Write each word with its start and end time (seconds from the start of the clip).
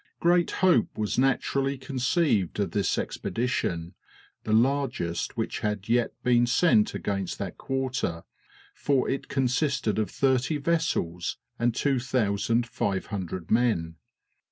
Great 0.19 0.49
hope 0.49 0.89
was 0.97 1.19
naturally 1.19 1.77
conceived 1.77 2.59
of 2.59 2.71
this 2.71 2.97
expedition, 2.97 3.93
the 4.45 4.51
largest 4.51 5.37
which 5.37 5.59
had 5.59 5.87
yet 5.87 6.11
been 6.23 6.47
sent 6.47 6.95
against 6.95 7.37
that 7.37 7.55
quarter, 7.59 8.23
for 8.73 9.07
it 9.07 9.27
consisted 9.27 9.99
of 9.99 10.09
thirty 10.09 10.57
vessels 10.57 11.37
and 11.59 11.75
2,500 11.75 13.51
men. 13.51 13.95